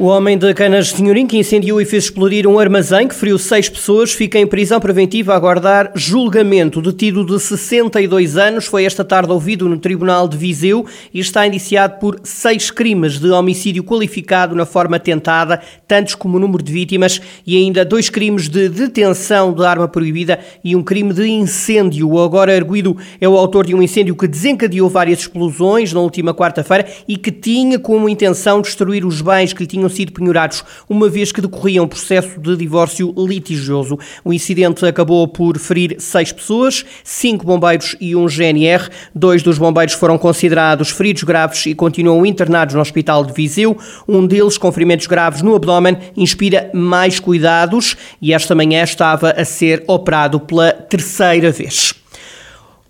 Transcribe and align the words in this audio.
O 0.00 0.06
homem 0.06 0.38
de 0.38 0.54
Canas 0.54 0.86
de 0.86 0.96
Senhorim 0.96 1.26
que 1.26 1.36
incendiou 1.36 1.78
e 1.78 1.84
fez 1.84 2.04
explodir 2.04 2.46
um 2.46 2.58
armazém 2.58 3.06
que 3.06 3.14
feriu 3.14 3.36
seis 3.36 3.68
pessoas 3.68 4.14
fica 4.14 4.38
em 4.38 4.46
prisão 4.46 4.80
preventiva 4.80 5.34
a 5.34 5.36
aguardar 5.36 5.92
julgamento. 5.94 6.80
Detido 6.80 7.22
de 7.22 7.38
62 7.38 8.38
anos 8.38 8.64
foi 8.64 8.86
esta 8.86 9.04
tarde 9.04 9.30
ouvido 9.30 9.68
no 9.68 9.76
Tribunal 9.76 10.26
de 10.26 10.38
Viseu 10.38 10.86
e 11.12 11.20
está 11.20 11.46
indiciado 11.46 11.98
por 11.98 12.18
seis 12.24 12.70
crimes 12.70 13.18
de 13.18 13.28
homicídio 13.28 13.84
qualificado 13.84 14.56
na 14.56 14.64
forma 14.64 14.98
tentada, 14.98 15.60
tantos 15.86 16.14
como 16.14 16.38
o 16.38 16.40
número 16.40 16.62
de 16.62 16.72
vítimas, 16.72 17.20
e 17.46 17.58
ainda 17.58 17.84
dois 17.84 18.08
crimes 18.08 18.48
de 18.48 18.70
detenção 18.70 19.52
de 19.52 19.66
arma 19.66 19.86
proibida 19.86 20.40
e 20.64 20.74
um 20.74 20.82
crime 20.82 21.12
de 21.12 21.28
incêndio. 21.28 22.08
O 22.08 22.24
agora 22.24 22.56
arguído 22.56 22.96
é 23.20 23.28
o 23.28 23.36
autor 23.36 23.66
de 23.66 23.74
um 23.74 23.82
incêndio 23.82 24.16
que 24.16 24.26
desencadeou 24.26 24.88
várias 24.88 25.18
explosões 25.18 25.92
na 25.92 26.00
última 26.00 26.32
quarta-feira 26.32 26.86
e 27.06 27.18
que 27.18 27.30
tinha 27.30 27.78
como 27.78 28.08
intenção 28.08 28.62
destruir 28.62 29.04
os 29.04 29.20
bens 29.20 29.52
que 29.52 29.60
lhe 29.60 29.66
tinham 29.66 29.89
sido 29.90 30.12
penhorados, 30.12 30.64
uma 30.88 31.08
vez 31.08 31.32
que 31.32 31.40
decorria 31.40 31.82
um 31.82 31.88
processo 31.88 32.40
de 32.40 32.56
divórcio 32.56 33.14
litigioso. 33.16 33.98
O 34.24 34.32
incidente 34.32 34.86
acabou 34.86 35.26
por 35.28 35.58
ferir 35.58 35.96
seis 35.98 36.32
pessoas, 36.32 36.84
cinco 37.04 37.44
bombeiros 37.44 37.96
e 38.00 38.16
um 38.16 38.26
GNR. 38.26 38.88
Dois 39.14 39.42
dos 39.42 39.58
bombeiros 39.58 39.94
foram 39.94 40.16
considerados 40.16 40.90
feridos 40.90 41.24
graves 41.24 41.66
e 41.66 41.74
continuam 41.74 42.24
internados 42.24 42.74
no 42.74 42.80
Hospital 42.80 43.24
de 43.24 43.32
Viseu. 43.32 43.76
Um 44.08 44.26
deles, 44.26 44.56
com 44.56 44.72
ferimentos 44.72 45.06
graves 45.06 45.42
no 45.42 45.54
abdômen, 45.54 45.98
inspira 46.16 46.70
mais 46.72 47.20
cuidados 47.20 47.96
e 48.22 48.32
esta 48.32 48.54
manhã 48.54 48.82
estava 48.82 49.30
a 49.30 49.44
ser 49.44 49.84
operado 49.86 50.40
pela 50.40 50.72
terceira 50.72 51.50
vez. 51.50 51.99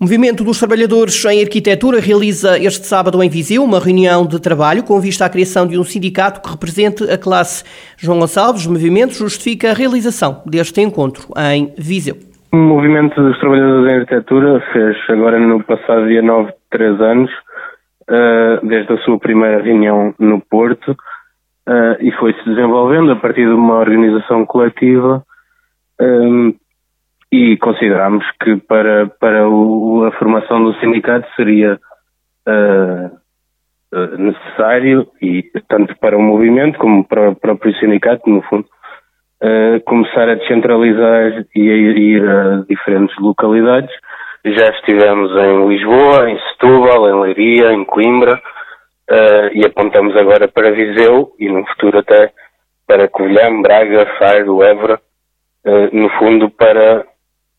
O 0.01 0.05
Movimento 0.05 0.43
dos 0.43 0.59
Trabalhadores 0.59 1.23
em 1.27 1.43
Arquitetura 1.43 2.01
realiza 2.01 2.59
este 2.59 2.87
sábado 2.87 3.23
em 3.23 3.29
Viseu 3.29 3.63
uma 3.63 3.79
reunião 3.79 4.27
de 4.27 4.41
trabalho 4.41 4.83
com 4.83 4.99
vista 4.99 5.27
à 5.27 5.29
criação 5.29 5.67
de 5.67 5.79
um 5.79 5.85
sindicato 5.85 6.41
que 6.41 6.49
represente 6.49 7.05
a 7.05 7.19
classe. 7.19 7.63
João 7.99 8.19
Gonçalves, 8.19 8.65
o 8.65 8.73
movimento, 8.73 9.13
justifica 9.13 9.71
a 9.71 9.75
realização 9.75 10.43
deste 10.47 10.81
encontro 10.81 11.29
em 11.53 11.75
Viseu. 11.77 12.17
O 12.51 12.57
Movimento 12.57 13.23
dos 13.23 13.39
Trabalhadores 13.41 13.93
em 13.93 13.97
Arquitetura 13.97 14.65
fez 14.73 14.97
agora 15.11 15.39
no 15.39 15.63
passado 15.63 16.09
dia 16.09 16.23
9 16.23 16.47
de 16.47 16.57
3 16.71 17.01
anos, 17.03 17.31
eh, 18.09 18.61
desde 18.63 18.95
a 18.95 18.99
sua 19.05 19.19
primeira 19.19 19.63
reunião 19.63 20.15
no 20.19 20.41
Porto, 20.41 20.97
eh, 21.69 21.99
e 22.01 22.11
foi-se 22.13 22.43
desenvolvendo 22.47 23.13
a 23.13 23.17
partir 23.17 23.45
de 23.45 23.53
uma 23.53 23.75
organização 23.75 24.47
coletiva 24.47 25.23
eh, 26.01 26.55
e 27.33 27.57
consideramos 27.59 28.25
que 28.43 28.57
para, 28.57 29.07
para 29.07 29.49
o, 29.49 30.05
a 30.05 30.13
formação 30.13 30.65
do 30.65 30.75
sindicato 30.81 31.29
seria 31.37 31.79
uh, 32.49 34.19
necessário, 34.19 35.07
e 35.23 35.45
tanto 35.69 35.97
para 35.99 36.17
o 36.17 36.23
movimento 36.23 36.79
como 36.79 37.05
para 37.05 37.31
o 37.31 37.37
próprio 37.37 37.75
sindicato, 37.77 38.29
no 38.29 38.43
fundo, 38.43 38.67
uh, 39.43 39.81
começar 39.85 40.29
a 40.29 40.35
descentralizar 40.35 41.45
e 41.55 41.71
a 41.71 41.75
ir 41.75 42.29
a 42.29 42.65
diferentes 42.69 43.17
localidades. 43.19 43.91
Já 44.45 44.71
estivemos 44.71 45.31
em 45.37 45.69
Lisboa, 45.69 46.31
em 46.31 46.39
Setúbal, 46.51 47.09
em 47.09 47.21
Leiria, 47.21 47.73
em 47.73 47.85
Coimbra, 47.85 48.41
e 49.53 49.67
apontamos 49.67 50.17
agora 50.17 50.47
para 50.47 50.71
Viseu 50.71 51.33
e 51.39 51.49
no 51.49 51.67
futuro 51.67 51.99
até 51.99 52.31
para 52.87 53.09
Covilhã, 53.09 53.61
Braga, 53.61 54.07
Faro, 54.19 54.63
Évora, 54.63 55.01
no 55.93 56.09
fundo 56.11 56.49
para 56.49 57.05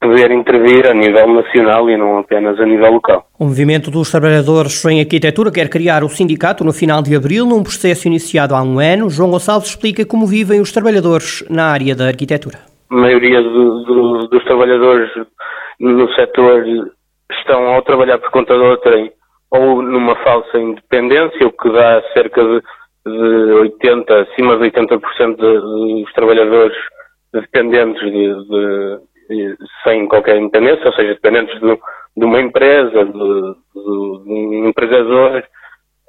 poder 0.01 0.31
intervir 0.31 0.87
a 0.87 0.93
nível 0.93 1.27
nacional 1.27 1.87
e 1.87 1.95
não 1.95 2.17
apenas 2.17 2.59
a 2.59 2.65
nível 2.65 2.93
local. 2.93 3.23
O 3.39 3.45
Movimento 3.45 3.91
dos 3.91 4.09
Trabalhadores 4.09 4.83
em 4.85 4.99
Arquitetura 4.99 5.51
quer 5.51 5.69
criar 5.69 6.03
o 6.03 6.09
sindicato 6.09 6.63
no 6.63 6.73
final 6.73 7.03
de 7.03 7.15
abril, 7.15 7.45
num 7.45 7.61
processo 7.61 8.07
iniciado 8.07 8.55
há 8.55 8.63
um 8.63 8.79
ano. 8.79 9.11
João 9.11 9.29
Gonçalves 9.29 9.69
explica 9.69 10.03
como 10.03 10.25
vivem 10.25 10.59
os 10.59 10.71
trabalhadores 10.71 11.47
na 11.49 11.65
área 11.71 11.95
da 11.95 12.07
arquitetura. 12.07 12.57
A 12.89 12.95
maioria 12.95 13.41
do, 13.43 13.83
do, 13.83 14.27
dos 14.27 14.43
trabalhadores 14.43 15.09
no 15.79 16.11
setor 16.15 16.65
estão 17.39 17.67
ao 17.67 17.83
trabalhar 17.83 18.17
por 18.17 18.31
conta 18.31 18.55
de 18.55 18.59
outrem 18.59 19.11
ou 19.51 19.81
numa 19.83 20.15
falsa 20.23 20.57
independência, 20.57 21.45
o 21.45 21.51
que 21.51 21.71
dá 21.71 22.01
cerca 22.13 22.41
de, 22.41 22.61
de 23.05 23.53
80, 23.53 24.21
acima 24.21 24.57
de 24.57 24.71
80% 24.71 25.35
dos 25.37 26.13
trabalhadores 26.13 26.77
dependentes 27.33 28.01
de, 28.01 28.33
de 28.49 29.10
sem 29.83 30.07
qualquer 30.07 30.37
independência, 30.37 30.85
ou 30.85 30.93
seja, 30.93 31.13
dependentes 31.13 31.59
de, 31.59 31.79
de 32.17 32.25
uma 32.25 32.41
empresa, 32.41 33.05
de, 33.05 33.11
de, 33.11 34.23
de 34.23 34.31
um 34.33 34.67
empregador 34.69 35.43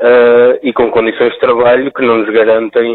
uh, 0.00 0.58
e 0.62 0.72
com 0.72 0.90
condições 0.90 1.32
de 1.32 1.40
trabalho 1.40 1.92
que 1.92 2.04
não 2.04 2.18
nos 2.18 2.30
garantem 2.30 2.94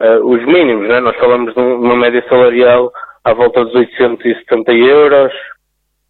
uh, 0.00 0.24
os 0.24 0.44
mínimos. 0.44 0.88
Né? 0.88 1.00
Nós 1.00 1.16
falamos 1.16 1.54
de 1.54 1.60
uma 1.60 1.96
média 1.96 2.24
salarial 2.28 2.92
à 3.24 3.32
volta 3.32 3.64
dos 3.64 3.74
870 3.74 4.72
euros, 4.72 5.32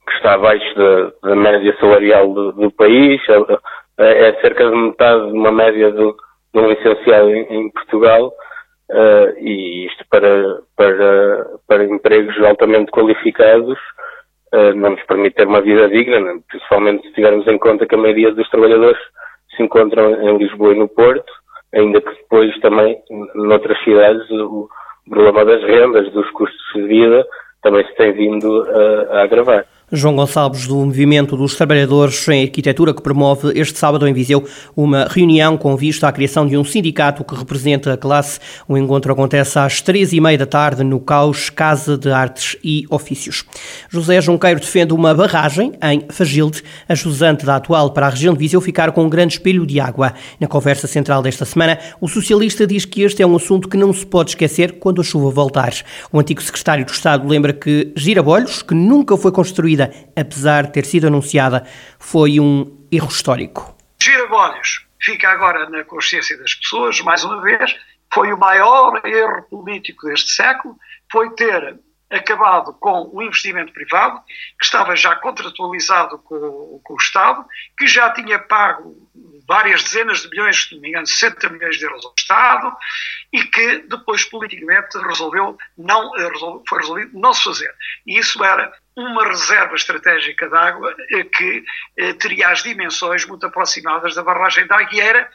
que 0.07 0.13
está 0.17 0.35
abaixo 0.35 0.75
da, 0.77 1.31
da 1.31 1.37
média 1.37 1.77
salarial 1.81 2.33
do, 2.33 2.53
do 2.53 2.71
país, 2.73 3.21
é, 3.99 4.29
é, 4.29 4.41
cerca 4.41 4.69
de 4.69 4.77
metade 4.77 5.27
de 5.27 5.39
uma 5.39 5.53
média 5.53 5.91
de, 5.91 5.99
de 5.99 6.61
um 6.61 6.69
licenciado 6.69 7.31
em, 7.31 7.43
em 7.51 7.71
Portugal. 7.71 8.33
Uh, 8.91 9.33
e 9.39 9.87
isto 9.87 10.05
para, 10.11 10.61
para, 10.77 11.47
para 11.67 11.85
empregos 11.85 12.39
altamente 12.43 12.91
qualificados 12.91 13.79
uh, 14.53 14.75
não 14.75 14.91
nos 14.91 15.03
permite 15.05 15.37
ter 15.37 15.47
uma 15.47 15.63
vida 15.63 15.89
digna, 15.89 16.21
né? 16.21 16.39
principalmente 16.49 17.07
se 17.07 17.15
tivermos 17.15 17.47
em 17.47 17.59
conta 17.59 17.87
que 17.87 17.95
a 17.95 17.99
maioria 17.99 18.33
dos 18.33 18.49
trabalhadores 18.51 19.01
se 19.57 19.63
encontram 19.63 20.13
em 20.29 20.37
Lisboa 20.37 20.75
e 20.75 20.79
no 20.79 20.89
Porto, 20.89 21.33
ainda 21.75 22.01
que 22.01 22.11
depois 22.11 22.55
também 22.61 22.99
noutras 23.35 23.83
cidades 23.83 24.31
o 24.31 24.69
problema 25.09 25.45
das 25.45 25.63
rendas, 25.63 26.13
dos 26.13 26.31
custos 26.31 26.73
de 26.75 26.83
vida 26.83 27.27
também 27.63 27.85
se 27.87 27.95
tem 27.95 28.13
vindo 28.13 28.63
a, 28.63 29.19
a 29.19 29.23
agravar. 29.23 29.65
João 29.93 30.17
Gonçalves, 30.17 30.67
do 30.67 30.77
Movimento 30.77 31.37
dos 31.37 31.55
Trabalhadores 31.55 32.27
em 32.29 32.45
Arquitetura, 32.45 32.95
que 32.95 33.03
promove 33.03 33.53
este 33.55 33.79
sábado 33.79 34.09
em 34.09 34.15
Viseu 34.15 34.43
uma 34.75 35.05
reunião 35.05 35.59
com 35.59 35.77
vista 35.77 36.09
à 36.09 36.13
criação 36.13 36.47
de 36.47 36.57
um 36.57 36.65
sindicato 36.65 37.23
que 37.23 37.35
representa 37.35 37.93
a 37.93 37.97
classe. 37.97 38.41
O 38.67 38.79
encontro 38.79 39.13
acontece 39.13 39.59
às 39.59 39.83
três 39.83 40.15
e 40.15 40.21
meia 40.23 40.39
da 40.39 40.47
tarde 40.47 40.83
no 40.83 40.99
Caos 40.99 41.51
Casa 41.51 41.99
de 41.99 42.11
Artes 42.11 42.57
e 42.65 42.87
Ofícios. 42.89 43.45
José 43.91 44.23
Junqueiro 44.23 44.59
defende 44.59 44.95
uma 44.95 45.13
barragem 45.13 45.73
em 45.83 46.05
Fagilde, 46.09 46.63
a 46.89 46.95
jusante 46.95 47.45
da 47.45 47.57
atual 47.57 47.91
para 47.91 48.07
a 48.07 48.11
região 48.11 48.33
de 48.33 48.41
Viseu 48.41 48.63
ficar 48.63 48.91
com 48.91 49.05
um 49.05 49.11
grande 49.11 49.35
espelho 49.35 49.67
de 49.67 49.81
água. 49.81 50.15
Na 50.41 50.49
conversa 50.49 50.87
central 50.87 51.21
desta 51.21 51.45
semana, 51.45 51.79
o 52.01 52.09
socialista 52.09 52.67
diz 52.67 52.87
que 52.87 53.03
este 53.03 53.23
é 53.23 53.27
um 53.27 53.37
assunto 53.37 53.69
que 53.69 53.77
não 53.77 53.93
se 53.93 54.07
pode 54.07 54.31
esquecer 54.31 54.79
quando 54.79 55.03
a 55.03 55.05
chuva 55.05 55.31
voltar. 55.31 55.75
O 56.11 56.19
antigo 56.19 56.43
secretário 56.43 56.87
do 56.87 56.91
Estado 56.91 57.29
lembra 57.29 57.53
que 57.53 57.93
Girabolhos, 57.95 58.63
que 58.63 58.75
nunca 58.75 59.15
foi 59.19 59.31
construída 59.75 59.93
apesar 60.17 60.67
de 60.67 60.73
ter 60.73 60.85
sido 60.85 61.07
anunciada, 61.07 61.67
foi 61.99 62.39
um 62.39 62.87
erro 62.91 63.09
histórico. 63.09 63.77
Girabolhos 64.03 64.87
fica 65.01 65.29
agora 65.31 65.69
na 65.69 65.85
consciência 65.85 66.39
das 66.39 66.55
pessoas, 66.55 67.01
mais 67.01 67.25
uma 67.25 67.41
vez, 67.43 67.77
foi 68.13 68.33
o 68.33 68.39
maior 68.39 69.01
erro 69.05 69.43
político 69.51 70.07
deste 70.07 70.31
século, 70.31 70.77
foi 71.11 71.31
ter 71.35 71.79
acabado 72.15 72.73
com 72.75 73.11
o 73.13 73.23
investimento 73.23 73.73
privado, 73.73 74.21
que 74.59 74.65
estava 74.65 74.97
já 74.97 75.15
contratualizado 75.17 76.19
com, 76.19 76.81
com 76.83 76.95
o 76.95 76.99
Estado, 76.99 77.45
que 77.77 77.87
já 77.87 78.11
tinha 78.11 78.39
pago 78.39 78.97
várias 79.47 79.83
dezenas 79.83 80.23
de 80.23 80.31
milhões, 80.31 80.65
se 80.65 80.75
não 80.75 80.81
me 80.81 80.89
engano, 80.89 81.07
60 81.07 81.49
milhões 81.51 81.77
de 81.77 81.85
euros 81.85 82.05
ao 82.05 82.15
Estado, 82.17 82.77
e 83.33 83.45
que 83.45 83.79
depois 83.89 84.25
politicamente 84.25 84.97
resolveu 84.99 85.57
não, 85.77 86.17
eh, 86.17 86.31
foi 86.69 86.79
resolvido 86.79 87.19
não 87.19 87.33
se 87.33 87.45
fazer. 87.45 87.75
E 88.07 88.19
isso 88.19 88.43
era 88.43 88.73
uma 88.97 89.27
reserva 89.27 89.75
estratégica 89.75 90.49
de 90.49 90.57
água 90.57 90.95
eh, 91.11 91.25
que 91.25 91.65
eh, 91.99 92.13
teria 92.15 92.49
as 92.49 92.63
dimensões 92.63 93.27
muito 93.27 93.45
aproximadas 93.47 94.15
da 94.15 94.23
barragem 94.23 94.67
da 94.67 94.79
Agueira 94.79 95.29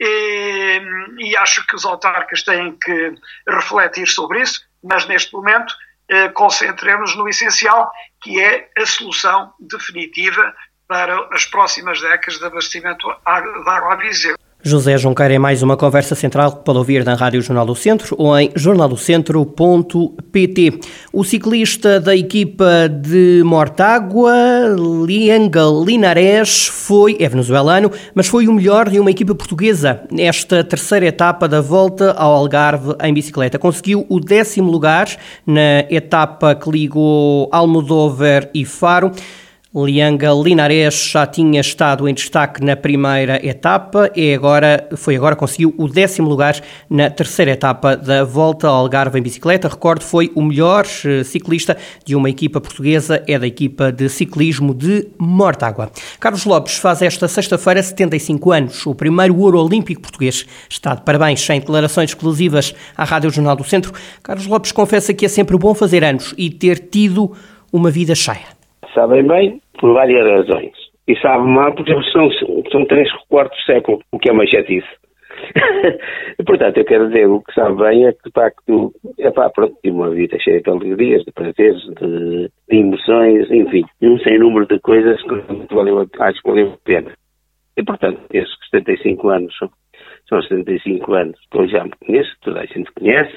e, 0.00 0.80
e 1.18 1.36
acho 1.36 1.66
que 1.66 1.74
os 1.74 1.84
autarcas 1.84 2.42
têm 2.42 2.76
que 2.78 3.14
refletir 3.48 4.06
sobre 4.06 4.42
isso, 4.42 4.62
mas 4.82 5.06
neste 5.06 5.32
momento 5.32 5.74
eh, 6.08 6.28
concentremos 6.30 7.14
no 7.16 7.28
essencial, 7.28 7.90
que 8.20 8.40
é 8.40 8.70
a 8.76 8.86
solução 8.86 9.52
definitiva 9.60 10.54
para 10.86 11.28
as 11.34 11.44
próximas 11.44 12.00
décadas 12.00 12.38
de 12.38 12.46
abastecimento 12.46 13.06
de 13.08 13.70
água 13.70 13.92
a 13.92 13.96
Viseu. 13.96 14.36
José 14.60 14.98
Junqueira 14.98 15.34
em 15.34 15.38
mais 15.38 15.62
uma 15.62 15.76
conversa 15.76 16.16
central 16.16 16.50
que 16.50 16.64
pode 16.64 16.78
ouvir 16.78 17.04
na 17.04 17.14
Rádio 17.14 17.40
Jornal 17.40 17.64
do 17.64 17.76
Centro 17.76 18.16
ou 18.18 18.36
em 18.36 18.50
jornaldocentro.pt. 18.56 20.80
O 21.12 21.22
ciclista 21.22 22.00
da 22.00 22.16
equipa 22.16 22.88
de 22.88 23.40
Mortágua, 23.44 24.34
Lianga 25.06 25.62
Linares, 25.86 26.66
foi, 26.66 27.16
é 27.20 27.28
venezuelano, 27.28 27.92
mas 28.12 28.26
foi 28.26 28.48
o 28.48 28.52
melhor 28.52 28.90
de 28.90 28.98
uma 28.98 29.12
equipa 29.12 29.32
portuguesa 29.32 30.02
nesta 30.10 30.64
terceira 30.64 31.06
etapa 31.06 31.46
da 31.46 31.60
volta 31.60 32.10
ao 32.12 32.32
Algarve 32.32 32.96
em 33.00 33.14
bicicleta. 33.14 33.60
Conseguiu 33.60 34.04
o 34.08 34.18
décimo 34.18 34.72
lugar 34.72 35.06
na 35.46 35.84
etapa 35.88 36.56
que 36.56 36.68
ligou 36.68 37.48
Almodóvar 37.52 38.50
e 38.52 38.64
Faro. 38.64 39.12
Lianga 39.84 40.30
Linares 40.32 41.10
já 41.10 41.26
tinha 41.26 41.60
estado 41.60 42.08
em 42.08 42.14
destaque 42.14 42.64
na 42.64 42.76
primeira 42.76 43.44
etapa 43.46 44.10
e 44.14 44.34
agora 44.34 44.88
foi 44.96 45.16
agora 45.16 45.36
conseguiu 45.36 45.74
o 45.76 45.88
décimo 45.88 46.28
lugar 46.28 46.60
na 46.88 47.10
terceira 47.10 47.52
etapa 47.52 47.96
da 47.96 48.24
Volta 48.24 48.68
ao 48.68 48.74
Algarve 48.74 49.18
em 49.18 49.22
bicicleta. 49.22 49.68
Recordo, 49.68 50.02
foi 50.02 50.30
o 50.34 50.42
melhor 50.42 50.86
eh, 51.04 51.22
ciclista 51.24 51.76
de 52.04 52.14
uma 52.16 52.28
equipa 52.28 52.60
portuguesa, 52.60 53.22
é 53.26 53.38
da 53.38 53.46
equipa 53.46 53.92
de 53.92 54.08
ciclismo 54.08 54.74
de 54.74 55.08
Mortágua. 55.18 55.90
Carlos 56.18 56.44
Lopes 56.44 56.76
faz 56.76 57.02
esta 57.02 57.28
sexta-feira 57.28 57.82
75 57.82 58.52
anos, 58.52 58.86
o 58.86 58.94
primeiro 58.94 59.38
ouro 59.38 59.62
olímpico 59.62 60.02
português. 60.02 60.46
Está 60.68 60.94
de 60.94 61.02
parabéns, 61.02 61.40
sem 61.40 61.60
declarações 61.60 62.10
exclusivas 62.10 62.74
à 62.96 63.04
Rádio 63.04 63.30
Jornal 63.30 63.56
do 63.56 63.64
Centro. 63.64 63.92
Carlos 64.22 64.46
Lopes 64.46 64.72
confessa 64.72 65.14
que 65.14 65.24
é 65.24 65.28
sempre 65.28 65.56
bom 65.56 65.74
fazer 65.74 66.04
anos 66.04 66.34
e 66.36 66.50
ter 66.50 66.78
tido 66.90 67.32
uma 67.72 67.90
vida 67.90 68.14
cheia. 68.14 68.57
Sabem 68.94 69.26
bem 69.26 69.60
por 69.78 69.94
várias 69.94 70.26
razões. 70.26 70.72
E 71.06 71.16
sabe 71.20 71.46
mal 71.46 71.74
porque 71.74 71.92
são, 72.12 72.30
são 72.70 72.84
três 72.86 73.10
quartos 73.28 73.64
século, 73.64 74.00
o 74.12 74.18
que 74.18 74.28
é 74.28 74.32
uma 74.32 74.46
chatice. 74.46 74.88
portanto, 76.46 76.78
eu 76.78 76.84
quero 76.84 77.08
dizer, 77.08 77.26
o 77.26 77.40
que 77.40 77.54
sabe 77.54 77.76
bem 77.76 78.06
é 78.06 78.12
que, 78.12 78.24
de 78.24 78.32
facto, 78.32 78.92
é 79.18 79.30
pá, 79.30 79.48
pronto, 79.50 79.76
tive 79.82 79.96
uma 79.96 80.10
vida 80.10 80.38
cheia 80.40 80.60
de 80.60 80.68
alegrias, 80.68 81.24
de 81.24 81.32
prazeres, 81.32 81.82
de, 81.82 82.50
de 82.68 82.76
emoções, 82.76 83.50
enfim, 83.50 83.84
um 84.02 84.18
sem 84.18 84.38
número 84.38 84.66
de 84.66 84.78
coisas 84.80 85.22
que 85.22 85.74
valeu, 85.74 86.06
acho 86.18 86.42
que 86.42 86.48
valeu 86.48 86.72
a 86.72 86.78
pena. 86.84 87.12
E, 87.76 87.82
portanto, 87.82 88.20
esses 88.32 88.52
75 88.70 89.28
anos 89.28 89.56
são, 89.56 89.70
são 90.28 90.42
75 90.42 91.14
anos 91.14 91.38
que 91.50 91.58
eu 91.58 91.68
já 91.68 91.84
me 91.84 91.92
conheço, 92.04 92.36
toda 92.42 92.60
a 92.60 92.66
gente 92.66 92.90
conhece, 92.92 93.34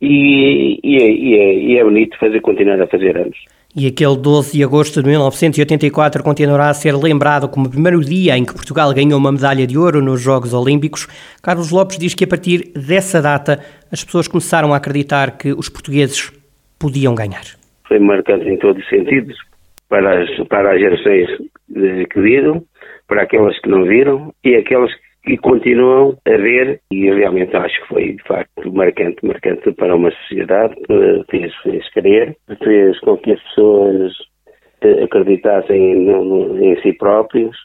e, 0.00 0.80
e, 0.82 0.96
é, 0.96 1.10
e, 1.10 1.34
é, 1.34 1.54
e 1.54 1.78
é 1.78 1.84
bonito 1.84 2.18
fazer, 2.18 2.40
continuar 2.40 2.80
a 2.80 2.86
fazer 2.86 3.16
anos. 3.16 3.38
E 3.74 3.86
aquele 3.86 4.16
12 4.16 4.58
de 4.58 4.64
agosto 4.64 5.00
de 5.00 5.08
1984 5.08 6.24
continuará 6.24 6.70
a 6.70 6.74
ser 6.74 6.92
lembrado 6.96 7.48
como 7.48 7.66
o 7.66 7.70
primeiro 7.70 8.00
dia 8.00 8.36
em 8.36 8.44
que 8.44 8.52
Portugal 8.52 8.92
ganhou 8.92 9.16
uma 9.16 9.30
medalha 9.30 9.64
de 9.64 9.78
ouro 9.78 10.02
nos 10.02 10.20
Jogos 10.20 10.52
Olímpicos. 10.52 11.06
Carlos 11.40 11.70
Lopes 11.70 11.96
diz 11.96 12.12
que 12.12 12.24
a 12.24 12.26
partir 12.26 12.72
dessa 12.74 13.22
data 13.22 13.60
as 13.92 14.02
pessoas 14.02 14.26
começaram 14.26 14.74
a 14.74 14.76
acreditar 14.76 15.38
que 15.38 15.52
os 15.52 15.68
portugueses 15.68 16.32
podiam 16.80 17.14
ganhar. 17.14 17.44
Foi 17.86 18.00
marcante 18.00 18.48
em 18.48 18.56
todos 18.56 18.82
os 18.82 18.88
sentidos, 18.88 19.36
para 19.88 20.20
as, 20.20 20.48
para 20.48 20.72
as 20.72 20.80
gerações 20.80 21.28
que 22.10 22.20
viram, 22.20 22.64
para 23.06 23.22
aquelas 23.22 23.56
que 23.60 23.68
não 23.68 23.84
viram 23.84 24.34
e 24.44 24.56
aquelas 24.56 24.92
que 24.92 25.09
e 25.26 25.36
continuam 25.36 26.16
a 26.26 26.30
ver, 26.30 26.80
e 26.90 27.10
realmente 27.10 27.54
acho 27.56 27.80
que 27.82 27.88
foi 27.88 28.12
de 28.12 28.22
facto 28.22 28.72
marcante, 28.72 29.24
marcante 29.24 29.72
para 29.72 29.94
uma 29.94 30.10
sociedade, 30.10 30.74
fez, 31.30 31.54
fez 31.62 31.88
crer, 31.92 32.36
fez 32.62 32.98
com 33.00 33.16
que 33.18 33.32
as 33.32 33.42
pessoas 33.42 34.12
eh, 34.80 35.04
acreditassem 35.04 36.08
em 36.62 36.80
si 36.82 36.92
próprios, 36.94 37.56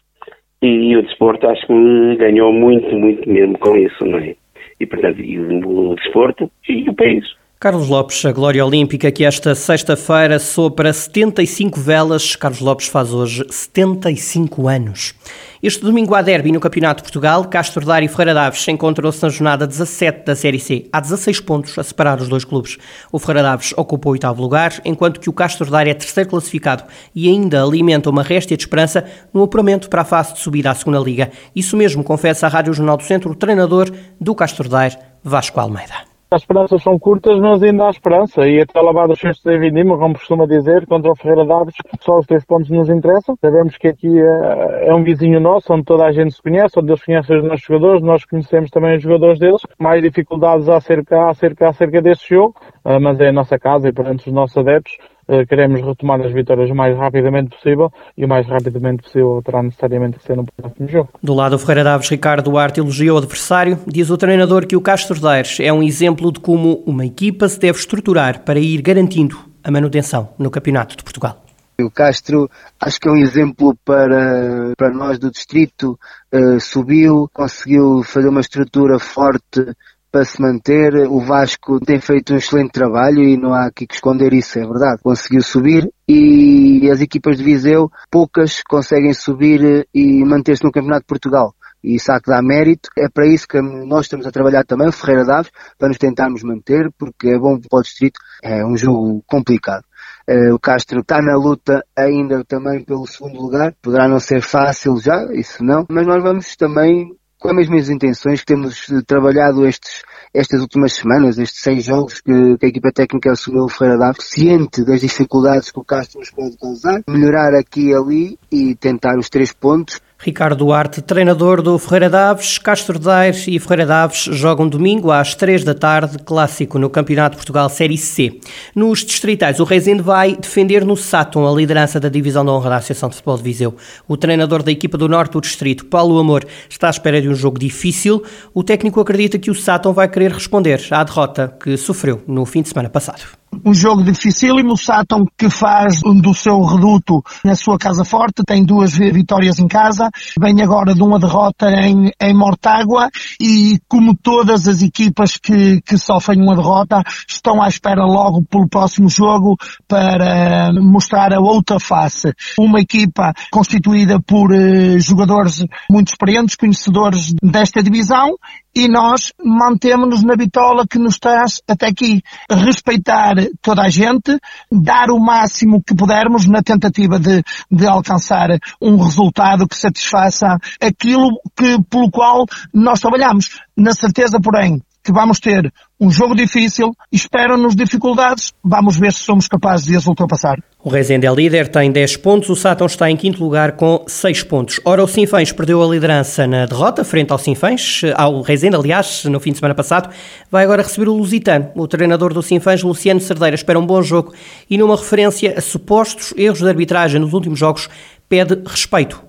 e 0.62 0.96
o 0.98 1.04
desporto 1.04 1.48
acho 1.48 1.66
que 1.68 2.16
ganhou 2.18 2.52
muito, 2.52 2.94
muito 2.96 3.30
mesmo 3.30 3.58
com 3.60 3.78
isso, 3.78 4.06
não 4.06 4.20
é? 4.20 4.36
E 4.80 4.86
portanto, 4.86 5.22
e 5.22 5.40
o, 5.40 5.92
o 5.92 5.96
desporto 5.96 6.52
e 6.68 6.90
o 6.90 6.94
país. 6.94 7.26
Carlos 7.58 7.88
Lopes, 7.88 8.24
a 8.26 8.34
Glória 8.34 8.66
Olímpica, 8.66 9.10
que 9.12 9.24
esta 9.24 9.56
sexta-feira 9.56 10.40
sopra 10.40 10.92
75 10.92 11.80
velas. 11.80 12.36
Carlos 12.36 12.60
Lopes 12.60 12.88
faz 12.88 13.14
hoje 13.14 13.46
75 13.50 14.68
anos. 14.68 15.16
Este 15.64 15.82
domingo 15.82 16.14
há 16.14 16.22
derby 16.22 16.52
no 16.52 16.60
Campeonato 16.60 16.98
de 16.98 17.04
Portugal. 17.04 17.46
Castro 17.46 17.86
Dar 17.86 18.04
e 18.04 18.10
Ferreira 18.10 18.34
Daves 18.34 18.68
encontram-se 18.68 19.24
na 19.24 19.30
jornada 19.30 19.66
17 19.66 20.26
da 20.26 20.36
Série 20.36 20.60
C. 20.60 20.88
Há 20.92 21.00
16 21.00 21.40
pontos 21.40 21.80
a 21.80 21.84
separar 21.84 22.20
os 22.22 22.28
dois 22.28 22.44
clubes. 22.44 22.78
O 23.10 23.18
Ferreira 23.18 23.44
Daves 23.44 23.74
ocupa 23.78 24.10
o 24.10 24.12
oitavo 24.12 24.42
lugar, 24.42 24.74
enquanto 24.84 25.20
que 25.20 25.30
o 25.30 25.34
Castro 25.34 25.72
Dar 25.72 25.88
é 25.88 25.94
terceiro 25.94 26.30
classificado 26.30 26.84
e 27.16 27.30
ainda 27.30 27.64
alimenta 27.64 28.10
uma 28.10 28.22
réstia 28.22 28.58
de 28.58 28.64
esperança 28.64 29.06
no 29.34 29.42
apuramento 29.42 29.90
para 29.90 30.02
a 30.02 30.06
fase 30.06 30.34
de 30.34 30.40
subida 30.40 30.72
à 30.72 30.76
segunda 30.76 31.00
Liga. 31.00 31.32
Isso 31.56 31.78
mesmo 31.78 32.04
confessa 32.04 32.48
à 32.48 32.50
Rádio 32.50 32.74
Jornal 32.74 32.98
do 32.98 33.04
Centro 33.04 33.32
o 33.32 33.36
treinador 33.36 33.90
do 34.20 34.36
Castro 34.36 34.68
Dar, 34.68 34.92
Vasco 35.24 35.60
Almeida. 35.60 36.15
As 36.32 36.42
esperanças 36.42 36.82
são 36.82 36.98
curtas, 36.98 37.40
mas 37.40 37.62
ainda 37.62 37.86
há 37.86 37.90
esperança. 37.92 38.48
E 38.48 38.60
até 38.60 38.82
lavar 38.82 39.10
os 39.10 39.20
cestos 39.20 39.46
em 39.46 39.60
Vindima, 39.60 39.98
como 39.98 40.16
costuma 40.16 40.48
dizer, 40.48 40.86
contra 40.88 41.12
o 41.12 41.16
Ferreira 41.16 41.46
Daves, 41.46 41.76
só 42.02 42.18
os 42.18 42.26
três 42.26 42.44
pontos 42.44 42.70
nos 42.70 42.90
interessam. 42.90 43.38
Sabemos 43.40 43.78
que 43.78 43.88
aqui 43.88 44.20
é, 44.20 44.88
é, 44.88 44.94
um 44.94 45.04
vizinho 45.04 45.40
nosso, 45.40 45.72
onde 45.72 45.84
toda 45.84 46.04
a 46.06 46.12
gente 46.12 46.34
se 46.34 46.42
conhece, 46.42 46.80
onde 46.80 46.92
eles 46.92 47.04
conhecem 47.04 47.38
os 47.38 47.44
nossos 47.44 47.64
jogadores, 47.64 48.02
nós 48.02 48.26
conhecemos 48.26 48.72
também 48.72 48.98
os 48.98 49.04
jogadores 49.04 49.40
deles. 49.40 49.62
Mais 49.80 50.02
dificuldades 50.02 50.68
acerca, 50.68 51.30
acerca, 51.30 51.70
acerca 51.70 52.02
desse 52.02 52.28
jogo, 52.28 52.56
ah, 52.84 53.00
mas 53.00 53.20
é 53.20 53.30
a 53.30 53.34
nossa 53.34 53.60
casa 53.60 53.88
e 53.88 53.94
perante 53.94 54.28
os 54.28 54.34
nossos 54.34 54.58
adeptos. 54.58 54.98
Eh, 55.28 55.46
queremos 55.46 55.82
retomar 55.82 56.22
as 56.22 56.32
vitórias 56.32 56.70
o 56.70 56.76
mais 56.76 56.96
rapidamente 56.96 57.56
possível 57.56 57.92
e 58.16 58.24
o 58.24 58.28
mais 58.28 58.46
rapidamente 58.48 59.04
possível 59.04 59.42
terá 59.44 59.64
necessariamente 59.64 60.20
que 60.20 60.24
ser 60.24 60.38
no 60.38 60.46
próximo 60.46 60.88
jogo. 60.88 61.10
Do 61.22 61.34
lado 61.34 61.52
do 61.54 61.60
Ferreira 61.60 61.84
Daves, 61.84 62.10
Ricardo 62.10 62.50
Duarte 62.50 62.80
elogiou 62.80 63.16
o 63.16 63.18
adversário. 63.20 63.80
Diz 63.88 64.10
o 64.12 64.18
treinador 64.18 64.68
que 64.68 64.76
o 64.76 64.82
Castro 64.82 65.20
Daires 65.20 65.60
é 65.60 65.74
um 65.74 65.82
exemplo 65.82 66.32
de 66.32 66.40
como 66.40 66.84
uma 66.86 67.06
equipa 67.06 67.48
se 67.48 67.60
deve 67.60 67.80
estruturar 67.80 68.42
para 68.42 68.60
ir 68.60 68.82
garantindo 68.82 69.38
a 69.64 69.72
manutenção 69.72 70.30
no 70.38 70.52
Campeonato 70.52 70.96
de 70.96 71.04
Portugal. 71.04 71.42
O 71.82 71.90
Castro 71.90 72.50
acho 72.80 73.00
que 73.00 73.10
é 73.10 73.12
um 73.12 73.18
exemplo 73.18 73.76
para, 73.84 74.74
para 74.78 74.92
nós 74.92 75.20
do 75.20 75.30
distrito. 75.30 76.00
Uh, 76.32 76.60
subiu, 76.60 77.30
conseguiu 77.34 78.02
fazer 78.04 78.30
uma 78.30 78.40
estrutura 78.40 78.98
forte 78.98 79.74
para 80.16 80.24
se 80.24 80.42
manter. 80.42 80.94
O 81.10 81.20
Vasco 81.20 81.78
tem 81.82 82.00
feito 82.00 82.34
um 82.34 82.38
excelente 82.38 82.72
trabalho 82.72 83.22
e 83.22 83.36
não 83.36 83.54
há 83.54 83.66
aqui 83.66 83.86
que 83.86 83.96
esconder 83.96 84.32
isso, 84.32 84.58
é 84.58 84.62
verdade. 84.62 85.02
Conseguiu 85.04 85.42
subir 85.42 85.92
e 86.08 86.90
as 86.90 87.02
equipas 87.02 87.36
de 87.36 87.44
Viseu, 87.44 87.92
poucas 88.10 88.64
conseguem 88.64 89.14
subir 89.14 89.86
e 89.94 90.24
manter-se 90.24 90.64
no 90.64 90.72
Campeonato 90.72 91.02
de 91.02 91.08
Portugal 91.08 91.54
e 91.84 91.96
isso 91.96 92.14
há 92.14 92.22
que 92.22 92.32
dar 92.32 92.42
mérito. 92.42 92.90
É 92.98 93.10
para 93.10 93.28
isso 93.28 93.46
que 93.46 93.60
nós 93.62 94.06
estamos 94.06 94.26
a 94.26 94.32
trabalhar 94.32 94.64
também, 94.64 94.88
o 94.88 94.92
Ferreira 94.94 95.26
Daves, 95.26 95.52
para 95.78 95.90
nos 95.90 95.98
tentarmos 95.98 96.44
manter, 96.44 96.90
porque 96.98 97.32
é 97.32 97.38
bom 97.38 97.60
para 97.60 97.80
o 97.80 97.82
distrito, 97.82 98.18
é 98.42 98.66
um 98.66 98.78
jogo 98.78 99.22
complicado. 99.28 99.84
Uh, 100.30 100.56
o 100.56 100.60
Castro 100.60 101.02
está 101.02 101.22
na 101.22 101.36
luta 101.36 101.84
ainda 101.96 102.42
também 102.46 102.86
pelo 102.86 103.06
segundo 103.06 103.40
lugar, 103.42 103.76
poderá 103.82 104.08
não 104.08 104.20
ser 104.20 104.42
fácil 104.42 104.98
já, 104.98 105.28
isso 105.34 105.62
não, 105.62 105.86
mas 105.90 106.08
nós 106.08 106.24
vamos 106.24 106.56
também 106.56 107.12
com 107.46 107.60
as 107.60 107.70
mesmas 107.70 107.90
intenções 107.90 108.40
que 108.40 108.46
temos 108.48 108.88
trabalhado 109.06 109.68
estes, 109.68 110.02
estas 110.34 110.62
últimas 110.62 110.94
semanas, 110.94 111.38
estes 111.38 111.62
seis 111.62 111.84
jogos 111.86 112.20
que, 112.20 112.58
que 112.58 112.66
a 112.66 112.70
equipa 112.70 112.92
técnica 112.92 113.32
assumiu 113.32 113.66
o 113.66 113.70
Ferreira 113.70 114.00
Daves, 114.00 114.26
ciente 114.26 114.84
das 114.84 115.02
dificuldades 115.02 115.72
que 115.72 115.80
o 115.80 115.84
Castro 115.84 116.20
nos 116.20 116.32
pode 116.32 116.58
causar, 116.58 117.04
melhorar 117.08 117.54
aqui 117.54 117.90
e 117.90 117.94
ali 117.94 118.40
e 118.52 118.76
tentar 118.76 119.18
os 119.18 119.30
três 119.30 119.54
pontos 119.54 120.02
Ricardo 120.26 120.66
Duarte, 120.66 121.04
treinador 121.04 121.62
do 121.62 121.78
Ferreira 121.78 122.10
Daves, 122.10 122.58
Castro 122.58 122.98
Daires 122.98 123.46
e 123.48 123.60
Ferreira 123.60 123.86
Daves 123.86 124.24
jogam 124.32 124.68
domingo 124.68 125.12
às 125.12 125.36
3 125.36 125.64
da 125.64 125.76
tarde, 125.76 126.18
clássico 126.18 126.80
no 126.80 126.90
Campeonato 126.90 127.34
de 127.34 127.38
Portugal 127.38 127.70
Série 127.70 127.96
C. 127.96 128.40
Nos 128.76 129.06
distritais, 129.06 129.60
o 129.60 129.64
Rezende 129.64 130.02
vai 130.02 130.36
defender 130.36 130.84
no 130.84 130.98
Sátão 130.98 131.48
a 131.48 131.56
liderança 131.56 132.00
da 132.00 132.10
Divisão 132.10 132.44
da 132.44 132.52
Honra 132.52 132.72
da 132.72 132.78
Associação 132.78 133.10
de 133.10 133.18
Futebol 133.18 133.38
de 133.38 133.44
Viseu. 133.44 133.76
O 134.08 134.18
treinador 134.18 134.64
da 134.64 134.72
equipa 134.72 134.98
do 134.98 135.08
Norte 135.08 135.34
do 135.34 135.42
Distrito, 135.42 135.86
Paulo 135.86 136.18
Amor, 136.18 136.44
está 136.68 136.88
à 136.88 136.90
espera 136.90 137.22
de 137.22 137.30
um 137.30 137.36
jogo 137.36 137.60
difícil. 137.60 138.24
O 138.52 138.64
técnico 138.64 139.00
acredita 139.00 139.38
que 139.38 139.52
o 139.52 139.56
Sátão 139.56 139.94
vai 139.94 140.08
querer 140.08 140.32
responder 140.32 140.82
à 140.90 141.04
derrota 141.04 141.56
que 141.62 141.78
sofreu 141.78 142.24
no 142.26 142.48
fim 142.48 142.64
de 142.64 142.70
semana 142.70 142.90
passado 142.90 143.45
um 143.64 143.74
jogo 143.74 144.04
dificílimo. 144.04 144.74
O 144.74 144.78
Sátão 144.78 145.26
que 145.38 145.50
faz 145.50 146.02
do 146.02 146.34
seu 146.34 146.62
reduto 146.62 147.24
na 147.44 147.56
sua 147.56 147.78
casa 147.78 148.04
forte, 148.04 148.44
tem 148.46 148.64
duas 148.64 148.96
vitórias 148.96 149.60
em 149.60 149.68
casa, 149.68 150.10
vem 150.40 150.62
agora 150.62 150.94
de 150.94 151.02
uma 151.02 151.20
derrota 151.20 151.70
em, 151.70 152.12
em 152.22 152.34
Mortágua 152.34 153.10
e 153.40 153.80
como 153.88 154.16
todas 154.16 154.68
as 154.68 154.82
equipas 154.82 155.38
que, 155.38 155.82
que 155.82 155.98
sofrem 155.98 156.42
uma 156.42 156.56
derrota, 156.56 157.02
estão 157.28 157.62
à 157.62 157.68
espera 157.68 158.04
logo 158.06 158.44
pelo 158.46 158.68
próximo 158.68 159.10
jogo 159.10 159.56
para 159.88 160.72
mostrar 160.74 161.34
a 161.34 161.40
outra 161.40 161.80
face. 161.80 162.34
Uma 162.58 162.80
equipa 162.80 163.34
constituída 163.52 164.20
por 164.20 164.52
uh, 164.52 165.00
jogadores 165.00 165.66
muito 165.90 166.10
experientes, 166.10 166.56
conhecedores 166.56 167.34
desta 167.42 167.82
divisão 167.82 168.36
e 168.76 168.90
nós 168.90 169.32
mantemos-nos 169.42 170.24
na 170.24 170.36
bitola 170.36 170.86
que 170.86 171.00
nos 171.00 171.18
traz 171.18 171.62
até 171.68 171.88
aqui. 171.88 172.22
Respeitar 172.52 173.36
toda 173.62 173.84
a 173.84 173.90
gente, 173.90 174.38
dar 174.70 175.10
o 175.10 175.20
máximo 175.20 175.82
que 175.82 175.96
pudermos 175.96 176.46
na 176.46 176.62
tentativa 176.62 177.18
de, 177.18 177.42
de 177.72 177.88
alcançar 177.88 178.50
um 178.82 179.02
resultado 179.02 179.68
que 179.68 179.78
satisfaça 179.78 180.58
aquilo 180.82 181.40
que, 181.56 181.82
pelo 181.90 182.12
qual 182.12 182.46
nós 182.74 183.00
trabalhamos. 183.00 183.62
Na 183.78 183.94
certeza, 183.94 184.40
porém, 184.42 184.82
que 185.06 185.12
vamos 185.12 185.40
ter 185.40 185.72
um 186.00 186.10
jogo 186.10 186.36
difícil, 186.36 186.92
esperam-nos 187.12 187.76
dificuldades, 187.76 188.52
vamos 188.64 188.98
ver 188.98 189.14
se 189.14 189.20
somos 189.20 189.48
capazes 189.48 189.86
de 189.86 189.96
as 189.96 190.08
ultrapassar. 190.08 190.58
O 190.84 190.90
Rezende 190.90 191.28
é 191.28 191.32
líder, 191.32 191.68
tem 191.68 191.92
10 191.92 192.18
pontos, 192.18 192.50
o 192.50 192.56
Sátão 192.56 192.88
está 192.88 193.10
em 193.10 193.16
quinto 193.16 193.44
lugar 193.44 193.74
com 193.74 194.04
6 194.08 194.44
pontos. 194.44 194.80
Ora, 194.84 195.04
o 195.04 195.08
Sinfãs 195.08 195.52
perdeu 195.52 195.82
a 195.82 195.88
liderança 195.88 196.48
na 196.48 196.66
derrota, 196.66 197.04
frente 197.04 197.32
ao 197.32 197.38
Sinfãs, 197.38 198.02
ao 198.16 198.42
Rezende, 198.42 198.76
aliás, 198.76 199.24
no 199.26 199.40
fim 199.40 199.52
de 199.52 199.60
semana 199.60 199.76
passado, 199.76 200.10
vai 200.50 200.64
agora 200.64 200.82
receber 200.82 201.08
o 201.08 201.14
Lusitano. 201.14 201.70
O 201.76 201.88
treinador 201.88 202.34
do 202.34 202.42
Sinfãs, 202.42 202.82
Luciano 202.82 203.20
Cerdeira, 203.20 203.56
espera 203.56 203.80
um 203.80 203.86
bom 203.86 204.02
jogo 204.02 204.34
e 204.70 204.78
numa 204.78 204.96
referência 204.96 205.54
a 205.56 205.62
supostos 205.62 206.34
erros 206.36 206.60
de 206.60 206.68
arbitragem 206.68 207.22
nos 207.22 207.34
últimos 207.34 207.60
jogos, 207.60 207.88
pede 208.28 208.60
respeito 208.66 209.24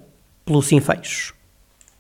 pelo 0.45 0.63
Sinfãs. 0.63 1.36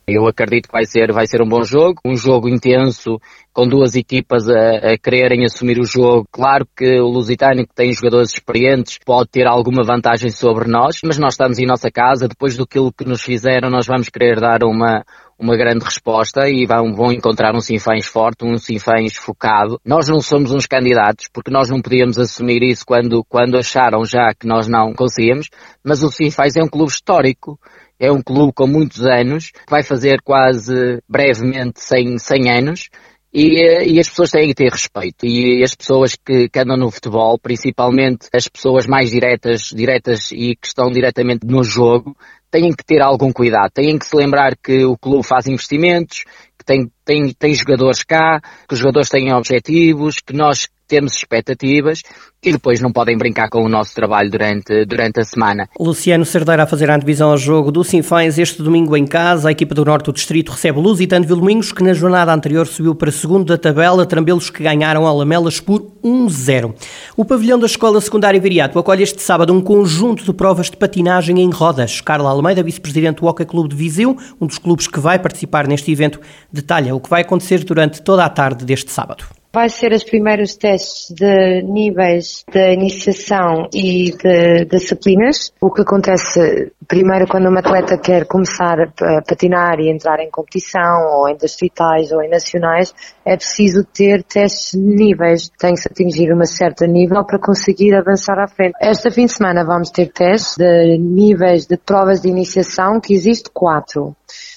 Eu 0.08 0.28
acredito 0.28 0.68
que 0.68 0.72
vai 0.72 0.84
ser, 0.84 1.12
vai 1.12 1.26
ser 1.26 1.42
um 1.42 1.48
bom 1.48 1.64
jogo, 1.64 2.00
um 2.06 2.14
jogo 2.14 2.48
intenso, 2.48 3.18
com 3.52 3.66
duas 3.66 3.96
equipas 3.96 4.48
a, 4.48 4.92
a 4.92 4.96
quererem 4.96 5.44
assumir 5.44 5.80
o 5.80 5.84
jogo. 5.84 6.28
Claro 6.30 6.64
que 6.76 7.00
o 7.00 7.08
Lusitano, 7.08 7.66
que 7.66 7.74
tem 7.74 7.92
jogadores 7.92 8.32
experientes, 8.32 9.00
pode 9.04 9.30
ter 9.30 9.48
alguma 9.48 9.82
vantagem 9.82 10.30
sobre 10.30 10.68
nós, 10.68 11.00
mas 11.04 11.18
nós 11.18 11.34
estamos 11.34 11.58
em 11.58 11.66
nossa 11.66 11.90
casa, 11.90 12.28
depois 12.28 12.56
do 12.56 12.64
que 12.64 12.78
nos 13.04 13.20
fizeram, 13.20 13.68
nós 13.68 13.88
vamos 13.88 14.08
querer 14.08 14.38
dar 14.38 14.62
uma, 14.62 15.02
uma 15.36 15.56
grande 15.56 15.84
resposta 15.84 16.48
e 16.48 16.64
vão, 16.66 16.94
vão 16.94 17.10
encontrar 17.10 17.52
um 17.56 17.60
Sinfãs 17.60 18.06
forte, 18.06 18.44
um 18.44 18.58
Sinfãs 18.58 19.16
focado. 19.16 19.80
Nós 19.84 20.08
não 20.08 20.20
somos 20.20 20.52
uns 20.52 20.66
candidatos, 20.66 21.26
porque 21.32 21.50
nós 21.50 21.68
não 21.68 21.82
podíamos 21.82 22.16
assumir 22.16 22.62
isso 22.62 22.84
quando, 22.86 23.24
quando 23.24 23.58
acharam 23.58 24.04
já 24.04 24.32
que 24.38 24.46
nós 24.46 24.68
não 24.68 24.94
conseguíamos, 24.94 25.48
mas 25.84 26.04
o 26.04 26.12
Sinfãs 26.12 26.54
é 26.54 26.62
um 26.62 26.68
clube 26.68 26.92
histórico 26.92 27.58
é 27.98 28.10
um 28.10 28.22
clube 28.22 28.52
com 28.54 28.66
muitos 28.66 29.04
anos, 29.04 29.52
vai 29.68 29.82
fazer 29.82 30.20
quase 30.22 31.02
brevemente 31.08 31.80
100, 31.80 32.18
100 32.18 32.50
anos, 32.50 32.88
e, 33.32 33.60
eh, 33.60 33.86
e, 33.86 34.00
as 34.00 34.08
pessoas 34.08 34.30
têm 34.30 34.48
que 34.48 34.54
ter 34.54 34.72
respeito. 34.72 35.26
E 35.26 35.62
as 35.62 35.74
pessoas 35.74 36.16
que, 36.16 36.48
que, 36.48 36.58
andam 36.58 36.78
no 36.78 36.90
futebol, 36.90 37.38
principalmente 37.38 38.28
as 38.32 38.48
pessoas 38.48 38.86
mais 38.86 39.10
diretas, 39.10 39.68
diretas 39.74 40.32
e 40.32 40.56
que 40.56 40.66
estão 40.66 40.90
diretamente 40.90 41.46
no 41.46 41.62
jogo, 41.62 42.16
têm 42.50 42.70
que 42.70 42.82
ter 42.82 43.02
algum 43.02 43.30
cuidado. 43.30 43.70
Têm 43.74 43.98
que 43.98 44.06
se 44.06 44.16
lembrar 44.16 44.56
que 44.56 44.86
o 44.86 44.96
clube 44.96 45.26
faz 45.26 45.46
investimentos, 45.46 46.24
que 46.58 46.64
tem, 46.64 46.90
tem, 47.04 47.30
tem 47.34 47.52
jogadores 47.52 48.02
cá, 48.02 48.40
que 48.66 48.72
os 48.72 48.78
jogadores 48.78 49.10
têm 49.10 49.30
objetivos, 49.34 50.16
que 50.18 50.32
nós 50.32 50.66
temos 50.86 51.14
expectativas 51.14 52.02
e 52.42 52.52
depois 52.52 52.80
não 52.80 52.92
podem 52.92 53.18
brincar 53.18 53.48
com 53.48 53.64
o 53.64 53.68
nosso 53.68 53.94
trabalho 53.94 54.30
durante, 54.30 54.84
durante 54.84 55.20
a 55.20 55.24
semana. 55.24 55.68
Luciano 55.78 56.24
Cerdeira 56.24 56.62
a 56.62 56.66
fazer 56.66 56.88
a 56.90 56.94
antevisão 56.94 57.30
ao 57.30 57.38
jogo 57.38 57.72
do 57.72 57.82
Sinfãs 57.82 58.38
este 58.38 58.62
domingo 58.62 58.96
em 58.96 59.04
casa. 59.04 59.48
A 59.48 59.52
equipa 59.52 59.74
do 59.74 59.84
Norte 59.84 60.06
do 60.06 60.12
Distrito 60.12 60.52
recebe 60.52 60.78
o 60.78 60.80
Lusitano 60.80 61.26
Vildomingos, 61.26 61.72
que 61.72 61.82
na 61.82 61.92
jornada 61.92 62.32
anterior 62.32 62.66
subiu 62.66 62.94
para 62.94 63.10
segundo 63.10 63.46
da 63.46 63.58
tabela, 63.58 64.06
trambelos 64.06 64.48
que 64.48 64.62
ganharam 64.62 65.06
a 65.06 65.12
Lamelas 65.12 65.58
por 65.58 65.90
1-0. 66.04 66.74
O 67.16 67.24
pavilhão 67.24 67.58
da 67.58 67.66
Escola 67.66 68.00
Secundária 68.00 68.40
Viriato 68.40 68.78
acolhe 68.78 69.02
este 69.02 69.20
sábado 69.20 69.52
um 69.52 69.60
conjunto 69.60 70.24
de 70.24 70.32
provas 70.32 70.70
de 70.70 70.76
patinagem 70.76 71.40
em 71.40 71.50
rodas. 71.50 72.00
Carla 72.00 72.30
Almeida, 72.30 72.62
vice-presidente 72.62 73.20
do 73.20 73.26
Hockey 73.26 73.44
Clube 73.44 73.70
de 73.70 73.76
Viseu, 73.76 74.16
um 74.40 74.46
dos 74.46 74.58
clubes 74.58 74.86
que 74.86 75.00
vai 75.00 75.18
participar 75.18 75.66
neste 75.66 75.90
evento, 75.90 76.20
detalha 76.52 76.94
o 76.94 77.00
que 77.00 77.10
vai 77.10 77.22
acontecer 77.22 77.64
durante 77.64 78.00
toda 78.02 78.24
a 78.24 78.28
tarde 78.28 78.64
deste 78.64 78.92
sábado 78.92 79.35
vai 79.56 79.70
ser 79.70 79.90
os 79.90 80.04
primeiros 80.04 80.54
testes 80.54 81.14
de 81.14 81.62
níveis 81.62 82.44
de 82.52 82.74
iniciação 82.74 83.66
e 83.72 84.10
de 84.10 84.66
disciplinas. 84.66 85.50
O 85.58 85.72
que 85.72 85.80
acontece 85.80 86.70
primeiro 86.86 87.26
quando 87.26 87.48
uma 87.48 87.60
atleta 87.60 87.96
quer 87.96 88.26
começar 88.26 88.78
a 88.78 89.22
patinar 89.26 89.80
e 89.80 89.90
entrar 89.90 90.20
em 90.20 90.30
competição, 90.30 91.08
ou 91.14 91.26
em 91.30 91.36
distritais 91.38 92.12
ou 92.12 92.22
em 92.22 92.28
nacionais, 92.28 92.94
é 93.24 93.34
preciso 93.34 93.82
ter 93.82 94.22
testes 94.24 94.78
de 94.78 94.94
níveis. 94.94 95.50
Tem 95.58 95.72
que 95.72 95.80
se 95.80 95.88
atingir 95.90 96.30
uma 96.34 96.44
certa 96.44 96.86
nível 96.86 97.24
para 97.24 97.38
conseguir 97.38 97.94
avançar 97.94 98.38
à 98.38 98.46
frente. 98.46 98.74
Esta 98.78 99.10
fim 99.10 99.24
de 99.24 99.32
semana 99.32 99.64
vamos 99.64 99.88
ter 99.88 100.12
testes 100.12 100.58
de 100.58 100.98
níveis 100.98 101.64
de 101.66 101.78
provas 101.78 102.20
de 102.20 102.28
iniciação, 102.28 103.00
que 103.00 103.14
existe 103.14 103.48
quatro. 103.54 104.14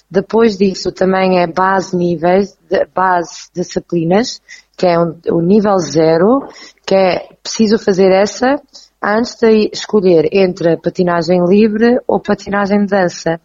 Depois 0.10 0.58
disso 0.58 0.92
também 0.92 1.40
é 1.40 1.46
base 1.46 1.96
níveis, 1.96 2.58
de 2.70 2.86
base 2.96 3.50
disciplinas, 3.54 4.42
que 4.76 4.88
é 4.88 5.00
um, 5.00 5.20
o 5.32 5.42
nível 5.42 5.78
zero, 5.78 6.48
que 6.86 6.96
é 6.96 7.28
preciso 7.44 7.78
fazer 7.78 8.12
essa 8.12 8.60
antes 9.02 9.36
de 9.36 9.70
escolher 9.72 10.28
entre 10.32 10.74
a 10.74 10.78
patinagem 10.78 11.44
livre 11.46 12.00
ou 12.08 12.20
patinagem 12.20 12.80
de 12.80 12.88
dança. 12.88 13.40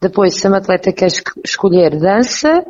Depois, 0.00 0.34
se 0.34 0.46
uma 0.46 0.58
atleta 0.58 0.92
quer 0.92 1.08
escolher 1.44 1.98
dança, 1.98 2.64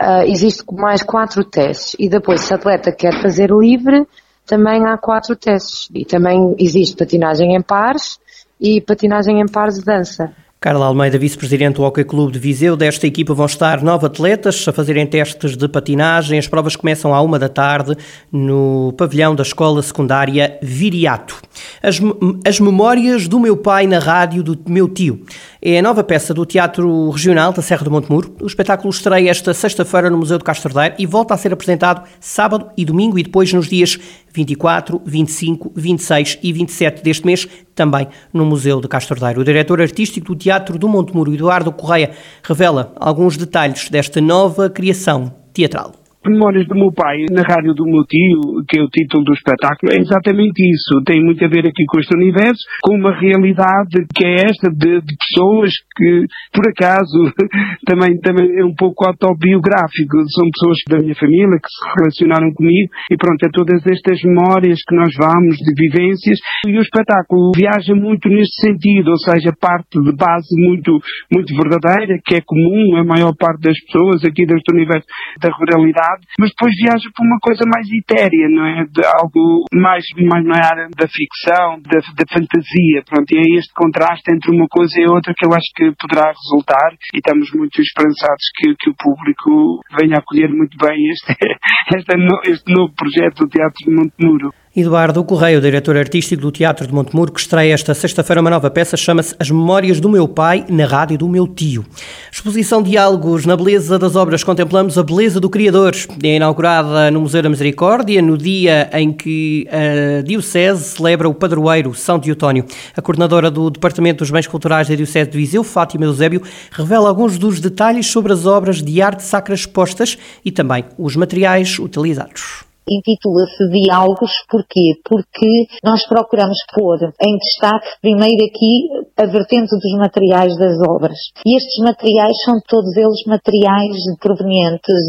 uh, 0.00 0.22
existe 0.26 0.64
mais 0.72 1.02
quatro 1.02 1.44
testes. 1.44 1.96
E 1.98 2.08
depois, 2.08 2.40
se 2.40 2.52
a 2.52 2.56
atleta 2.56 2.92
quer 2.92 3.20
fazer 3.20 3.50
livre, 3.50 4.06
também 4.46 4.86
há 4.86 4.96
quatro 4.96 5.36
testes. 5.36 5.88
E 5.94 6.04
também 6.04 6.54
existe 6.58 6.96
patinagem 6.96 7.54
em 7.54 7.62
pares 7.62 8.18
e 8.60 8.80
patinagem 8.80 9.40
em 9.40 9.46
pares 9.46 9.76
de 9.76 9.84
dança. 9.84 10.34
Carla 10.62 10.84
Almeida, 10.84 11.16
vice-presidente 11.16 11.76
do 11.76 11.82
Hockey 11.84 12.04
Clube 12.04 12.34
de 12.34 12.38
Viseu. 12.38 12.76
Desta 12.76 13.06
equipa 13.06 13.32
vão 13.32 13.46
estar 13.46 13.82
nove 13.82 14.04
atletas 14.04 14.62
a 14.68 14.72
fazerem 14.74 15.06
testes 15.06 15.56
de 15.56 15.66
patinagem. 15.66 16.38
As 16.38 16.46
provas 16.46 16.76
começam 16.76 17.14
à 17.14 17.22
uma 17.22 17.38
da 17.38 17.48
tarde 17.48 17.96
no 18.30 18.92
pavilhão 18.94 19.34
da 19.34 19.42
Escola 19.42 19.80
Secundária 19.80 20.58
Viriato. 20.60 21.40
As, 21.82 21.98
as 22.46 22.60
Memórias 22.60 23.26
do 23.26 23.40
Meu 23.40 23.56
Pai 23.56 23.86
na 23.86 23.98
Rádio 23.98 24.42
do 24.42 24.58
Meu 24.68 24.86
Tio. 24.86 25.24
É 25.62 25.78
a 25.78 25.82
nova 25.82 26.04
peça 26.04 26.34
do 26.34 26.44
Teatro 26.44 27.08
Regional 27.08 27.54
da 27.54 27.62
Serra 27.62 27.84
do 27.84 27.90
Montemuro. 27.90 28.36
O 28.38 28.46
espetáculo 28.46 28.90
estreia 28.90 29.30
esta 29.30 29.54
sexta-feira 29.54 30.10
no 30.10 30.18
Museu 30.18 30.36
do 30.36 30.44
Castro 30.44 30.74
Daire 30.74 30.94
e 30.98 31.06
volta 31.06 31.32
a 31.32 31.38
ser 31.38 31.54
apresentado 31.54 32.06
sábado 32.20 32.70
e 32.76 32.84
domingo 32.84 33.18
e 33.18 33.22
depois 33.22 33.50
nos 33.54 33.66
dias 33.66 33.98
24, 34.32 35.00
25, 35.04 35.72
26 35.74 36.38
e 36.42 36.52
27 36.52 37.02
deste 37.02 37.26
mês, 37.26 37.48
também 37.74 38.08
no 38.32 38.44
Museu 38.44 38.80
de 38.80 38.88
Castro 38.88 39.18
Daire. 39.18 39.40
O 39.40 39.44
diretor 39.44 39.80
artístico 39.80 40.28
do 40.28 40.36
Teatro 40.36 40.78
do 40.78 40.88
Montemuro, 40.88 41.34
Eduardo 41.34 41.72
Correia, 41.72 42.10
revela 42.42 42.92
alguns 42.96 43.36
detalhes 43.36 43.88
desta 43.88 44.20
nova 44.20 44.68
criação 44.68 45.34
teatral. 45.52 45.94
Memórias 46.20 46.66
do 46.68 46.74
meu 46.74 46.92
pai 46.92 47.24
na 47.32 47.40
rádio 47.40 47.72
do 47.72 47.86
meu 47.86 48.04
tio, 48.04 48.60
que 48.68 48.78
é 48.78 48.82
o 48.82 48.92
título 48.92 49.24
do 49.24 49.32
espetáculo, 49.32 49.90
é 49.90 49.96
exatamente 49.96 50.60
isso. 50.60 51.00
Tem 51.02 51.24
muito 51.24 51.42
a 51.42 51.48
ver 51.48 51.64
aqui 51.64 51.84
com 51.88 51.98
este 51.98 52.14
universo, 52.14 52.60
com 52.82 52.94
uma 52.94 53.18
realidade 53.18 54.04
que 54.14 54.26
é 54.26 54.44
esta 54.44 54.68
de, 54.68 55.00
de 55.00 55.16
pessoas 55.16 55.72
que, 55.96 56.26
por 56.52 56.68
acaso, 56.68 57.32
também, 57.88 58.20
também 58.20 58.52
é 58.60 58.64
um 58.64 58.74
pouco 58.74 59.08
autobiográfico. 59.08 60.20
São 60.28 60.44
pessoas 60.52 60.76
da 60.90 60.98
minha 60.98 61.14
família 61.14 61.56
que 61.56 61.72
se 61.72 61.80
relacionaram 61.96 62.52
comigo 62.52 62.90
e 63.10 63.16
pronto, 63.16 63.40
é 63.40 63.48
todas 63.48 63.80
estas 63.86 64.20
memórias 64.20 64.76
que 64.86 64.94
nós 64.94 65.08
vamos 65.16 65.56
de 65.56 65.72
vivências 65.72 66.36
e 66.68 66.76
o 66.76 66.82
espetáculo 66.82 67.52
viaja 67.56 67.94
muito 67.94 68.28
neste 68.28 68.60
sentido, 68.60 69.08
ou 69.08 69.18
seja, 69.24 69.56
parte 69.58 69.96
de 69.96 70.12
base 70.12 70.52
muito, 70.52 71.00
muito 71.32 71.56
verdadeira, 71.56 72.20
que 72.22 72.36
é 72.36 72.40
comum 72.44 72.96
a 73.00 73.04
maior 73.04 73.32
parte 73.32 73.62
das 73.62 73.80
pessoas 73.88 74.22
aqui 74.22 74.44
deste 74.44 74.68
universo 74.68 75.08
da 75.40 75.48
ruralidade 75.48 76.09
mas 76.38 76.50
depois 76.50 76.72
viaja 76.76 77.08
para 77.14 77.26
uma 77.26 77.38
coisa 77.40 77.64
mais 77.66 77.86
etérea, 77.90 78.48
não 78.48 78.64
é? 78.66 78.84
De 78.84 79.02
algo 79.04 79.64
mais, 79.74 80.04
mais 80.28 80.44
na 80.44 80.56
área 80.56 80.88
da 80.96 81.06
ficção, 81.08 81.80
da, 81.82 81.98
da 82.00 82.26
fantasia, 82.28 83.02
pronto, 83.08 83.28
e 83.32 83.38
é 83.38 83.58
este 83.58 83.72
contraste 83.74 84.30
entre 84.32 84.54
uma 84.54 84.66
coisa 84.68 84.94
e 85.00 85.06
outra 85.06 85.34
que 85.36 85.44
eu 85.44 85.52
acho 85.52 85.70
que 85.76 85.92
poderá 85.98 86.32
resultar 86.32 86.90
e 87.14 87.18
estamos 87.18 87.50
muito 87.52 87.80
esperançados 87.80 88.44
que, 88.56 88.74
que 88.78 88.90
o 88.90 88.96
público 88.96 89.80
venha 89.98 90.18
acolher 90.18 90.48
muito 90.48 90.76
bem 90.76 90.98
este, 91.10 91.34
este, 91.96 92.12
este 92.50 92.72
novo 92.72 92.92
projeto 92.94 93.44
do 93.44 93.48
Teatro 93.48 93.84
de 93.84 93.94
Montemuro. 93.94 94.50
Eduardo 94.74 95.24
Correia, 95.24 95.60
diretor 95.60 95.96
artístico 95.96 96.42
do 96.42 96.52
Teatro 96.52 96.86
de 96.86 96.94
Montemuro, 96.94 97.32
que 97.32 97.40
estreia 97.40 97.74
esta 97.74 97.92
sexta-feira 97.92 98.40
uma 98.40 98.50
nova 98.50 98.70
peça, 98.70 98.96
chama-se 98.96 99.34
As 99.36 99.50
Memórias 99.50 99.98
do 99.98 100.08
Meu 100.08 100.28
Pai 100.28 100.64
na 100.68 100.86
Rádio 100.86 101.18
do 101.18 101.28
Meu 101.28 101.48
Tio. 101.48 101.84
Exposição 102.30 102.80
Diálogos 102.80 103.44
na 103.44 103.56
Beleza 103.56 103.98
das 103.98 104.14
Obras, 104.14 104.44
contemplamos 104.44 104.96
a 104.96 105.02
beleza 105.02 105.40
do 105.40 105.50
Criador. 105.50 105.96
É 106.22 106.36
inaugurada 106.36 107.10
no 107.10 107.20
Museu 107.20 107.42
da 107.42 107.48
Misericórdia, 107.48 108.22
no 108.22 108.38
dia 108.38 108.88
em 108.92 109.12
que 109.12 109.66
a 109.72 110.22
Diocese 110.22 110.84
celebra 110.84 111.28
o 111.28 111.34
padroeiro 111.34 111.92
São 111.92 112.16
Diotónio. 112.16 112.64
A 112.96 113.02
coordenadora 113.02 113.50
do 113.50 113.70
Departamento 113.70 114.18
dos 114.18 114.30
Bens 114.30 114.46
Culturais 114.46 114.86
da 114.86 114.94
Diocese 114.94 115.30
de 115.30 115.36
Viseu, 115.36 115.64
Fátima 115.64 116.04
Eusébio, 116.04 116.42
revela 116.70 117.08
alguns 117.08 117.38
dos 117.38 117.58
detalhes 117.58 118.06
sobre 118.06 118.32
as 118.32 118.46
obras 118.46 118.80
de 118.80 119.02
arte 119.02 119.24
sacra 119.24 119.52
expostas 119.52 120.16
e 120.44 120.52
também 120.52 120.84
os 120.96 121.16
materiais 121.16 121.76
utilizados 121.80 122.69
intitula-se 122.90 123.68
Diálogos, 123.70 124.32
porquê? 124.48 124.98
Porque 125.04 125.66
nós 125.84 126.06
procuramos 126.06 126.58
pôr 126.74 126.98
em 127.22 127.36
destaque, 127.38 127.86
primeiro 128.02 128.44
aqui, 128.44 128.88
a 129.16 129.26
vertente 129.26 129.70
dos 129.70 129.98
materiais 129.98 130.56
das 130.56 130.76
obras. 130.88 131.16
E 131.46 131.56
estes 131.56 131.78
materiais 131.84 132.36
são 132.44 132.54
todos 132.66 132.96
eles 132.96 133.22
materiais 133.26 133.96
provenientes 134.20 135.00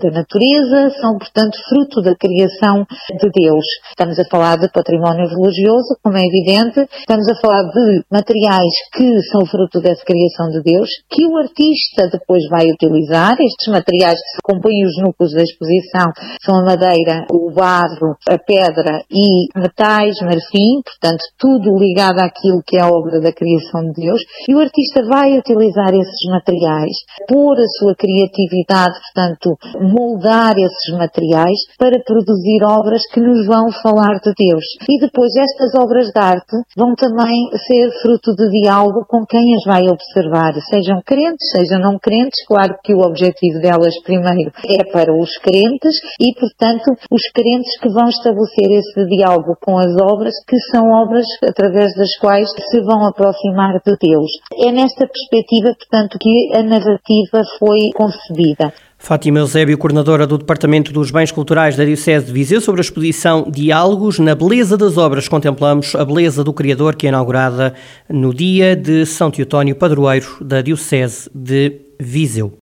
da 0.00 0.10
natureza, 0.10 0.90
são, 1.00 1.18
portanto, 1.18 1.56
fruto 1.68 2.02
da 2.02 2.14
criação 2.14 2.84
de 3.10 3.30
Deus. 3.30 3.64
Estamos 3.90 4.18
a 4.18 4.24
falar 4.30 4.56
de 4.58 4.70
património 4.70 5.28
religioso, 5.28 5.96
como 6.02 6.16
é 6.16 6.24
evidente, 6.24 6.88
estamos 6.98 7.28
a 7.28 7.40
falar 7.40 7.62
de 7.62 8.02
materiais 8.10 8.74
que 8.92 9.20
são 9.30 9.46
fruto 9.46 9.80
dessa 9.80 10.04
criação 10.04 10.50
de 10.50 10.62
Deus, 10.62 10.88
que 11.10 11.24
o 11.26 11.36
artista 11.38 12.08
depois 12.10 12.42
vai 12.48 12.66
utilizar. 12.66 13.36
Estes 13.38 13.68
materiais 13.72 14.18
que 14.18 14.42
compõem 14.42 14.84
os 14.84 14.96
núcleos 15.02 15.32
da 15.32 15.42
exposição 15.42 16.12
são 16.44 16.56
a 16.60 16.64
madeira, 16.64 16.97
o 17.30 17.50
barro, 17.52 18.16
a 18.28 18.38
pedra 18.38 19.02
e 19.10 19.48
metais, 19.58 20.16
marfim, 20.22 20.82
portanto, 20.84 21.22
tudo 21.38 21.78
ligado 21.78 22.20
àquilo 22.20 22.62
que 22.66 22.76
é 22.76 22.80
a 22.80 22.88
obra 22.88 23.20
da 23.20 23.32
criação 23.32 23.82
de 23.92 24.02
Deus. 24.02 24.20
E 24.48 24.54
o 24.54 24.60
artista 24.60 25.02
vai 25.06 25.38
utilizar 25.38 25.94
esses 25.94 26.30
materiais, 26.30 26.96
pôr 27.28 27.56
a 27.58 27.68
sua 27.78 27.94
criatividade, 27.94 28.94
portanto, 29.12 29.56
moldar 29.80 30.56
esses 30.58 30.96
materiais 30.96 31.58
para 31.78 32.02
produzir 32.04 32.64
obras 32.64 33.02
que 33.12 33.20
nos 33.20 33.46
vão 33.46 33.70
falar 33.82 34.20
de 34.20 34.32
Deus. 34.36 34.64
E 34.88 35.00
depois 35.00 35.30
estas 35.36 35.74
obras 35.74 36.10
de 36.10 36.20
arte 36.20 36.56
vão 36.76 36.94
também 36.94 37.48
ser 37.66 37.90
fruto 38.02 38.34
de 38.34 38.48
diálogo 38.50 39.04
com 39.08 39.24
quem 39.24 39.54
as 39.54 39.64
vai 39.64 39.82
observar, 39.88 40.54
sejam 40.70 41.00
crentes, 41.04 41.50
sejam 41.50 41.80
não 41.80 41.98
crentes, 41.98 42.44
claro 42.46 42.74
que 42.82 42.94
o 42.94 43.00
objetivo 43.00 43.60
delas 43.60 43.94
primeiro 44.02 44.50
é 44.66 44.84
para 44.90 45.12
os 45.12 45.36
crentes 45.38 45.94
e, 46.20 46.34
portanto, 46.78 47.06
os 47.10 47.22
crentes 47.34 47.78
que 47.80 47.88
vão 47.88 48.08
estabelecer 48.08 48.70
esse 48.70 49.06
diálogo 49.06 49.56
com 49.60 49.78
as 49.78 49.94
obras, 50.00 50.34
que 50.46 50.56
são 50.70 50.90
obras 50.90 51.26
através 51.42 51.94
das 51.96 52.16
quais 52.18 52.48
se 52.70 52.80
vão 52.80 53.06
aproximar 53.06 53.74
de 53.84 53.96
Deus. 54.00 54.30
É 54.64 54.72
nesta 54.72 55.06
perspectiva, 55.06 55.74
portanto, 55.78 56.18
que 56.20 56.56
a 56.56 56.62
narrativa 56.62 57.42
foi 57.58 57.90
concebida. 57.94 58.72
Fátima 59.00 59.38
Eusébio, 59.38 59.78
coordenadora 59.78 60.26
do 60.26 60.36
Departamento 60.36 60.92
dos 60.92 61.12
Bens 61.12 61.30
Culturais 61.30 61.76
da 61.76 61.84
Diocese 61.84 62.26
de 62.26 62.32
Viseu, 62.32 62.60
sobre 62.60 62.80
a 62.80 62.82
exposição 62.82 63.46
Diálogos 63.48 64.18
na 64.18 64.34
Beleza 64.34 64.76
das 64.76 64.96
Obras. 64.96 65.28
Contemplamos 65.28 65.94
a 65.94 66.04
beleza 66.04 66.42
do 66.42 66.52
Criador, 66.52 66.96
que 66.96 67.06
é 67.06 67.10
inaugurada 67.10 67.74
no 68.08 68.34
dia 68.34 68.74
de 68.74 69.06
São 69.06 69.30
Teotónio, 69.30 69.76
padroeiro 69.76 70.38
da 70.40 70.60
Diocese 70.60 71.30
de 71.32 71.80
Viseu. 71.98 72.52